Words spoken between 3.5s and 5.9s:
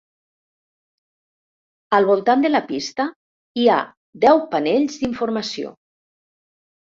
hi ha deu panells d'informació.